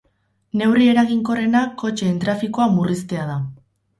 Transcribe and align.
Neurri 0.61 0.85
eraginkorrena 0.93 1.61
kotxeen 1.83 2.17
trafikoa 2.25 2.69
murriztea 2.79 3.29
da. 3.33 3.39